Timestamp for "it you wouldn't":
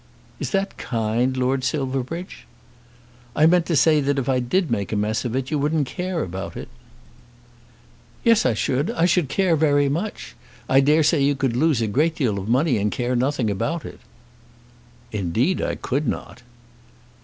5.35-5.85